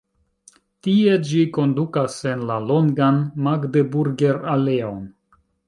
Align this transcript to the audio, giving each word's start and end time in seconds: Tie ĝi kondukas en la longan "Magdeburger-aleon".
Tie 0.87 1.17
ĝi 1.31 1.41
kondukas 1.57 2.17
en 2.31 2.41
la 2.53 2.57
longan 2.71 3.21
"Magdeburger-aleon". 3.49 5.09